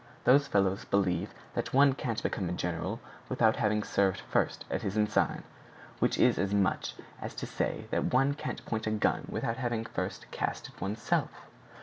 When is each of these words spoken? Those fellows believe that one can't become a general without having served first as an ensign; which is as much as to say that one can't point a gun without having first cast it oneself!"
Those 0.23 0.47
fellows 0.47 0.83
believe 0.83 1.31
that 1.53 1.75
one 1.75 1.93
can't 1.93 2.23
become 2.23 2.49
a 2.49 2.53
general 2.53 2.99
without 3.29 3.57
having 3.57 3.83
served 3.83 4.21
first 4.21 4.65
as 4.67 4.83
an 4.95 5.03
ensign; 5.03 5.43
which 5.99 6.17
is 6.17 6.39
as 6.39 6.55
much 6.55 6.95
as 7.21 7.35
to 7.35 7.45
say 7.45 7.85
that 7.91 8.11
one 8.11 8.33
can't 8.33 8.65
point 8.65 8.87
a 8.87 8.89
gun 8.89 9.27
without 9.29 9.57
having 9.57 9.85
first 9.85 10.31
cast 10.31 10.69
it 10.69 10.81
oneself!" 10.81 11.29